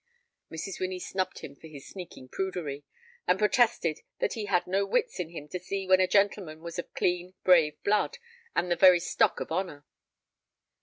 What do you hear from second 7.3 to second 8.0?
brave